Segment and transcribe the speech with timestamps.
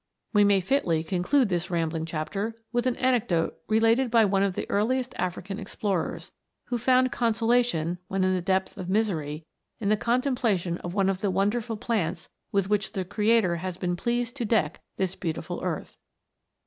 [0.33, 4.41] We may fitly con clude this rambling chapter with an anecdote re lated by one
[4.41, 6.31] of the earliest African explorers,
[6.69, 9.45] who found consolation, when in the depth of misery,
[9.79, 13.95] in the contemplation of one of the wonderful plants with which the Creator has been
[13.95, 15.97] pleased to deck this beautiful earth.